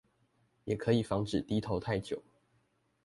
[0.63, 2.23] 也可以防止低頭太久